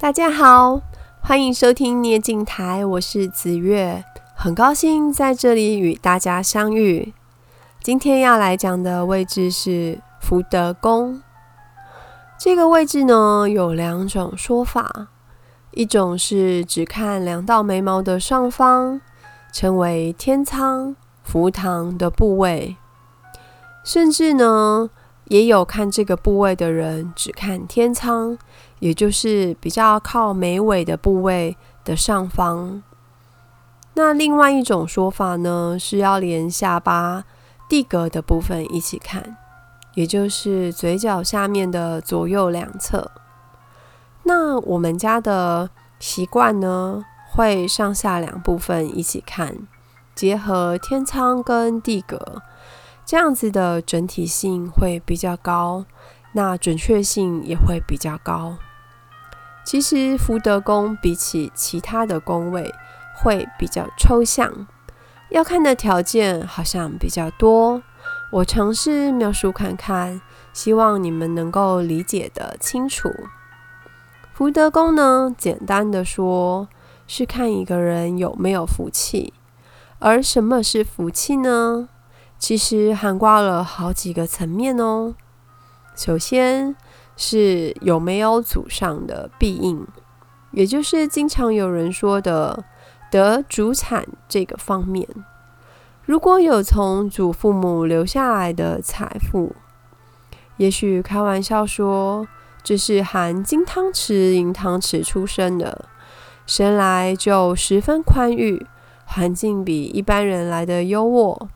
[0.00, 0.80] 大家好，
[1.20, 4.02] 欢迎收听捏镜台，我是子月，
[4.34, 7.12] 很高兴在这里与大家相遇。
[7.82, 11.20] 今天要来讲的位置是福德宫。
[12.38, 15.08] 这个位置呢，有两种说法，
[15.72, 19.02] 一种是只看两道眉毛的上方，
[19.52, 22.78] 称为天仓、福堂的部位，
[23.84, 24.88] 甚至呢，
[25.26, 28.38] 也有看这个部位的人只看天仓。
[28.80, 32.82] 也就是比较靠眉尾的部位的上方。
[33.94, 37.24] 那另外一种说法呢，是要连下巴
[37.68, 39.36] 地格的部分一起看，
[39.94, 43.10] 也就是嘴角下面的左右两侧。
[44.22, 49.56] 那我们家的习惯呢，会上下两部分一起看，
[50.14, 52.42] 结合天仓跟地格，
[53.04, 55.84] 这样子的整体性会比较高，
[56.32, 58.56] 那准确性也会比较高。
[59.70, 62.74] 其实福德宫比起其他的宫位
[63.14, 64.66] 会比较抽象，
[65.28, 67.80] 要看的条件好像比较多。
[68.32, 70.20] 我尝试描述看看，
[70.52, 73.14] 希望你们能够理解得清楚。
[74.32, 76.66] 福德宫呢，简单的说
[77.06, 79.32] 是看一个人有没有福气。
[80.00, 81.88] 而什么是福气呢？
[82.40, 85.14] 其实涵盖了好几个层面哦。
[85.94, 86.74] 首先，
[87.22, 89.86] 是有没有祖上的庇荫，
[90.52, 92.64] 也就是经常有人说的
[93.10, 95.06] 得祖产这个方面。
[96.06, 99.54] 如果有从祖父母留下来的财富，
[100.56, 102.26] 也许开玩笑说
[102.62, 105.84] 这是含金汤匙、银汤匙出生的，
[106.46, 108.66] 生来就十分宽裕，
[109.04, 111.48] 环境比一般人来得优渥，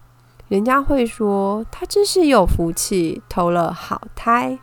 [0.49, 4.59] 人家会说他真是有福气，投了好胎。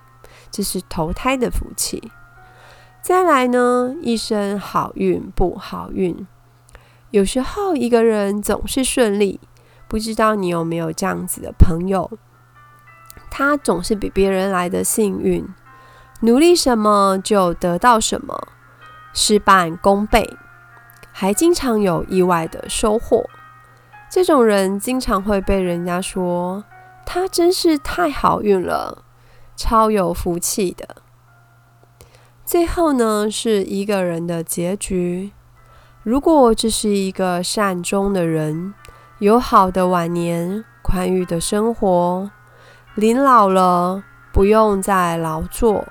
[0.52, 2.12] 这是投胎的福气。
[3.02, 6.28] 再来呢，一生好运不好运。
[7.10, 9.40] 有时候一个人总是顺利，
[9.88, 12.12] 不知道你有没有这样子的朋友？
[13.30, 15.48] 他总是比别人来的幸运，
[16.22, 18.48] 努力什么就得到什么，
[19.14, 20.38] 事半功倍，
[21.12, 23.30] 还经常有意外的收获。
[24.10, 26.64] 这种人经常会被人家说，
[27.06, 29.04] 他真是太好运了。
[29.56, 30.98] 超有福气的。
[32.46, 35.32] 最后呢，是一个人的结局。
[36.04, 38.74] 如果这是一个善终的人，
[39.20, 42.32] 有好的晚年，宽裕的生活，
[42.96, 44.04] 临老了
[44.34, 45.86] 不用再劳作，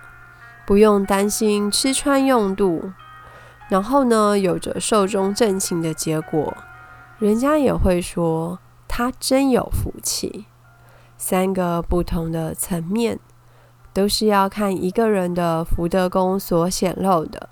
[0.66, 2.92] 不用担心吃穿用度，
[3.68, 6.54] 然后呢，有着寿终正寝的结果，
[7.18, 10.46] 人家也会说他真有福气。
[11.16, 13.20] 三个不同的层面。
[14.00, 17.50] 都是要看一个人的福德宫所显露的。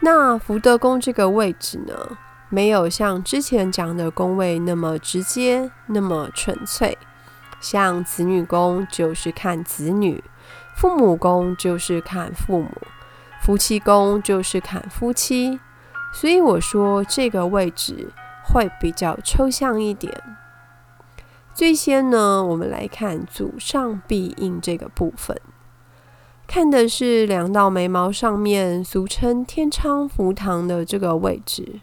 [0.00, 2.16] 那福德宫这个位置呢，
[2.48, 6.96] 没有像之前讲的宫位那么直接、那么纯粹。
[7.60, 10.24] 像子女宫就是看子女，
[10.74, 12.70] 父母宫就是看父母，
[13.42, 15.60] 夫妻宫就是看夫妻。
[16.14, 18.08] 所以我说这个位置
[18.42, 20.37] 会比较抽象一点。
[21.58, 25.36] 最先呢，我们来看祖上庇应这个部分，
[26.46, 31.80] 看的是两道眉毛上面，俗称天仓福堂的这个位置。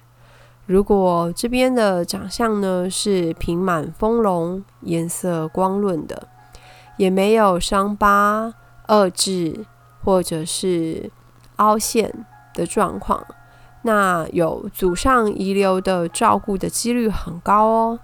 [0.66, 6.30] 如果这边的长相呢是平满丰隆，颜色光润的，
[6.96, 8.54] 也没有伤疤、
[8.88, 9.66] 恶痣
[10.06, 11.12] 或者是
[11.58, 13.26] 凹陷的状况，
[13.82, 18.00] 那有祖上遗留的照顾的几率很高哦。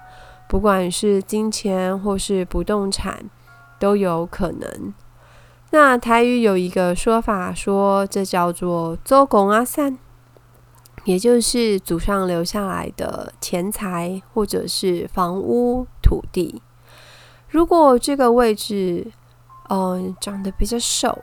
[0.52, 3.24] 不管是金钱或是不动产，
[3.80, 4.94] 都有可能。
[5.70, 9.98] 那台语有一个说法，说这叫做“周公阿三”，
[11.06, 16.62] 也就是祖上留下来的钱财或者是房屋、土地。
[17.48, 19.10] 如果这个位置，
[19.70, 21.18] 嗯、呃，长得比较瘦，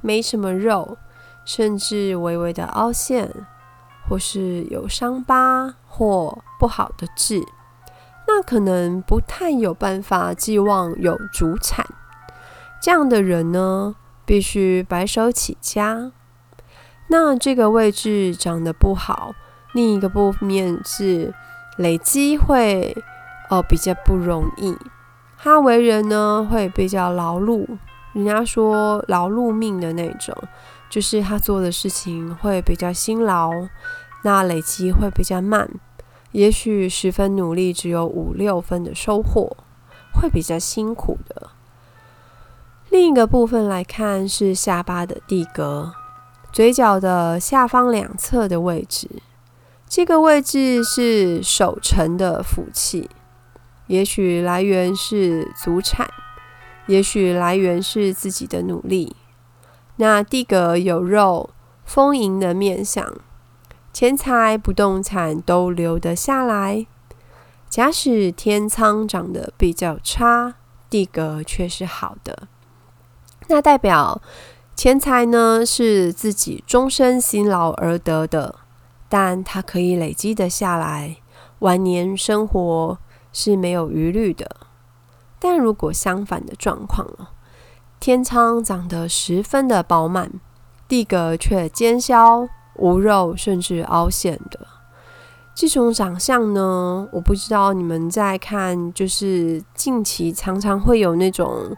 [0.00, 0.96] 没什么肉，
[1.44, 3.30] 甚至微微的凹陷，
[4.08, 7.44] 或是有伤疤或不好的痣。
[8.42, 11.86] 可能不太有办法寄望有主产，
[12.80, 13.94] 这样的人呢，
[14.24, 16.12] 必须白手起家。
[17.08, 19.32] 那这个位置长得不好，
[19.72, 21.34] 另一个部面是
[21.76, 22.96] 累积会
[23.48, 24.76] 呃比较不容易。
[25.36, 27.66] 他为人呢会比较劳碌，
[28.12, 30.36] 人家说劳碌命的那种，
[30.88, 33.50] 就是他做的事情会比较辛劳，
[34.22, 35.68] 那累积会比较慢。
[36.32, 39.56] 也许十分努力，只有五六分的收获，
[40.14, 41.50] 会比较辛苦的。
[42.88, 45.92] 另一个部分来看是下巴的地格，
[46.52, 49.08] 嘴角的下方两侧的位置，
[49.88, 53.08] 这个位置是守成的福气，
[53.86, 56.08] 也许来源是祖产，
[56.86, 59.14] 也许来源是自己的努力。
[59.96, 61.50] 那地格有肉，
[61.84, 63.18] 丰盈的面相，
[63.92, 66.86] 钱财、不动产都留得下来。
[67.68, 70.54] 假使天仓长得比较差，
[70.88, 72.48] 地格却是好的，
[73.48, 74.20] 那代表。
[74.74, 78.60] 钱财呢，是自己终身辛劳而得的，
[79.10, 81.18] 但它可以累积得下来，
[81.58, 82.98] 晚年生活
[83.30, 84.56] 是没有余虑的。
[85.38, 87.32] 但如果相反的状况了，
[88.00, 90.32] 天仓长得十分的饱满，
[90.88, 92.48] 地格却尖削
[92.80, 94.58] 无肉，甚至凹陷的，
[95.54, 101.76] 这种长相呢，我不知道你们在看，就是近期常常会有那种。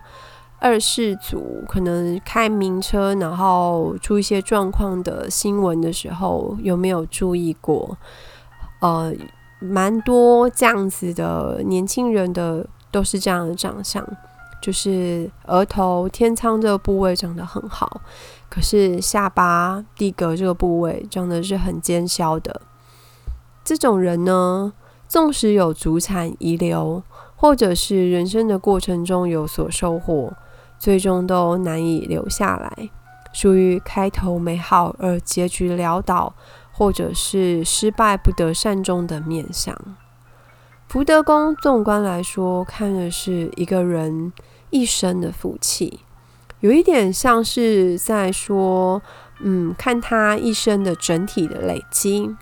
[0.64, 7.98] 二世祖可能开名车，然后出一些状况的新闻的时候，有没有注意过？
[8.80, 9.12] 呃，
[9.58, 14.06] 蛮多这样子的年轻人的都是这样的长相，
[14.62, 18.00] 就是额头天仓这个部位长得很好，
[18.52, 22.60] 可是下巴地格这个部位长得是很尖削的。
[23.64, 24.74] 这种人呢，
[25.08, 27.02] 纵使有祖产遗留，
[27.34, 30.34] 或者是人生的过程中有所收获。
[30.78, 32.90] 最终都难以留下来，
[33.32, 36.34] 属于开头美好而结局潦倒，
[36.72, 39.74] 或者是失败不得善终的面相。
[40.88, 44.30] 福德宫纵观来说，看的是一个人
[44.68, 46.00] 一生的福气，
[46.62, 49.02] 有一点像是在说，
[49.40, 52.34] 嗯，看他一生的整体的累积。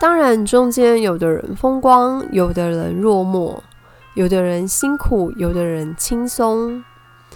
[0.00, 3.60] 当然，中间有的人风光，有的人落寞。
[4.14, 6.84] 有的人辛苦，有的人轻松，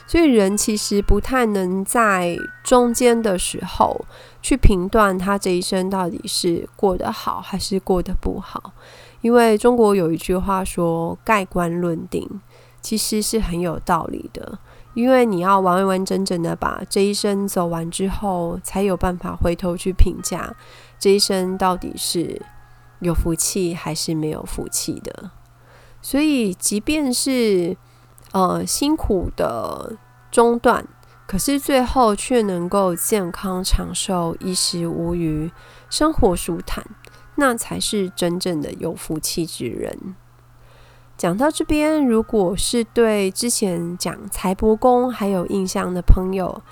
[0.06, 4.04] 所以人其实不太能在中间的时候
[4.42, 8.72] 去评断他这一生到底是过得好还是过得不好。
[9.22, 12.28] 因为中国有一句话说“盖棺论定”，
[12.82, 14.58] 其实是很有道理的。
[14.96, 20.56] 因为你要完完整整的把这一生走完之后，才有办法回头去评价
[20.98, 22.40] 这一生到底是
[23.00, 25.32] 有福气还是没有福气的。
[26.00, 27.76] 所以，即便是
[28.32, 29.98] 呃辛苦的
[30.30, 30.88] 中断，
[31.26, 35.52] 可是最后却能够健康长寿、衣食无虞、
[35.90, 36.82] 生活舒坦，
[37.34, 40.16] 那才是真正的有福气之人。
[41.16, 46.62] 讲到这边，如果是对之前讲财帛宫还有印象的朋友，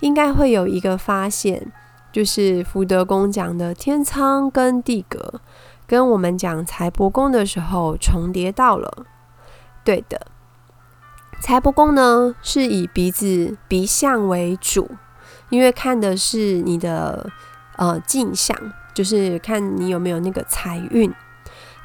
[0.00, 1.72] 应该会有一个发现，
[2.12, 5.40] 就是福德宫讲的天仓跟地格。
[5.86, 9.06] 跟我们讲财帛宫的时候重叠到了，
[9.84, 10.28] 对的，
[11.40, 14.90] 财帛宫呢是以鼻子鼻相为主，
[15.50, 17.30] 因为看的是你的
[17.76, 18.56] 呃进相，
[18.94, 21.12] 就是看你有没有那个财运。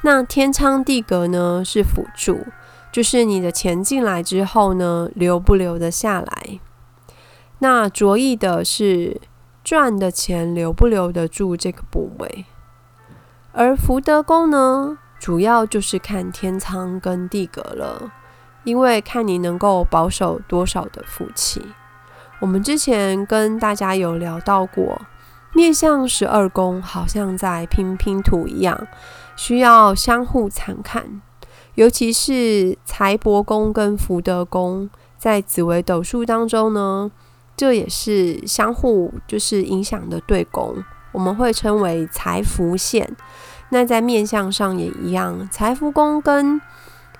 [0.02, 2.46] 那天仓地格呢是辅助，
[2.90, 6.60] 就是你的钱进来之后呢留不留得下来。
[7.58, 9.20] 那着意的是
[9.62, 12.46] 赚的钱留不留得住这个部位。
[13.52, 18.12] 而福德宫呢，主要就是看天仓跟地格了，
[18.64, 21.60] 因为看你能够保守多少的福气。
[22.40, 25.02] 我们之前跟大家有聊到过，
[25.52, 28.86] 面向十二宫好像在拼拼图一样，
[29.40, 31.22] 需要相互参看。
[31.74, 37.10] 尤其是财帛宫跟福德宫，在紫微斗数当中呢，
[37.56, 40.84] 这也是相互就是影响的对宫。
[41.12, 43.16] 我们会称为财福线，
[43.70, 46.60] 那在面相上也一样，财福宫跟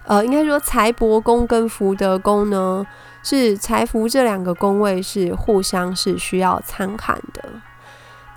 [0.05, 2.87] 呃，应该说财帛宫跟福德宫呢，
[3.23, 7.43] 是财福这两个宫位是互相是需要参看的。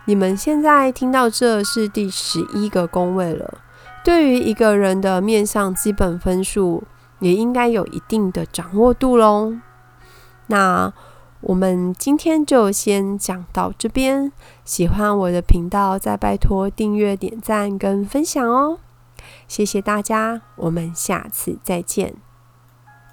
[0.06, 3.60] 你们现在听到这是第十一个宫位了，
[4.04, 6.84] 对于一个人的面相基本分数，
[7.20, 9.54] 也应该有一定的掌握度喽。
[10.48, 10.94] 那。
[11.46, 14.32] 我们今天就先讲到这边。
[14.64, 18.80] 喜欢我的频道，再拜托订阅、点赞跟分享哦。
[19.46, 22.16] 谢谢大家，我们下次再见。